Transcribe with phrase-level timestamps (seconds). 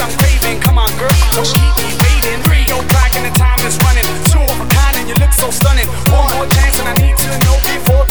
[0.00, 0.60] I'm craving.
[0.60, 1.46] Come on, girl, don't
[2.00, 2.40] waiting?
[2.44, 2.64] Three
[3.26, 4.06] and time is running.
[4.32, 5.88] Two of a kind, and you look so stunning.
[6.08, 8.07] One more chance, and I need to know before.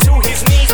[0.00, 0.69] to his knees.